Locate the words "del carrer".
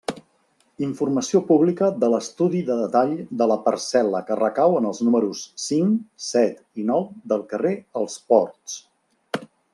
7.35-7.75